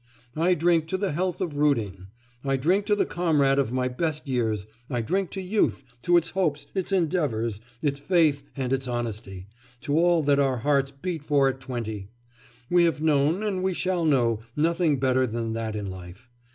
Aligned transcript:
I 0.35 0.55
drink 0.55 0.87
to 0.87 0.97
the 0.97 1.11
health 1.11 1.41
of 1.41 1.57
Rudin! 1.57 2.07
I 2.43 2.57
drink 2.57 2.87
to 2.87 2.95
the 2.95 3.05
comrade 3.05 3.59
of 3.59 3.71
my 3.71 3.87
best 3.87 4.27
years, 4.27 4.65
I 4.89 5.01
drink 5.01 5.29
to 5.29 5.41
youth, 5.43 5.83
to 6.01 6.17
its 6.17 6.31
hopes, 6.31 6.65
its 6.73 6.91
endeavours, 6.91 7.61
its 7.83 7.99
faith, 7.99 8.41
and 8.57 8.73
its 8.73 8.87
honesty, 8.87 9.45
to 9.81 9.95
all 9.99 10.23
that 10.23 10.39
our 10.39 10.57
hearts 10.57 10.89
beat 10.89 11.23
for 11.23 11.49
at 11.49 11.61
twenty; 11.61 12.09
we 12.67 12.85
have 12.85 12.99
known, 12.99 13.43
and 13.43 13.77
shall 13.77 14.03
know, 14.03 14.39
nothing 14.55 14.97
better 14.99 15.27
than 15.27 15.53
that 15.53 15.75
in 15.75 15.85
life.... 15.91 16.27